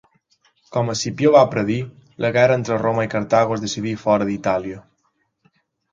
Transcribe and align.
Com 0.75 0.87
Escipió 0.93 1.33
va 1.35 1.43
predir, 1.51 1.77
la 2.25 2.33
guerra 2.37 2.57
entre 2.61 2.79
Roma 2.85 3.07
i 3.09 3.11
Cartago 3.15 3.59
es 3.59 3.65
decidí 3.67 3.95
fora 4.07 4.29
d'Itàlia. 4.31 4.85